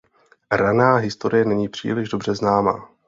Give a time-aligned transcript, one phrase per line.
[0.51, 2.89] Raná historie není příliš dobře známa.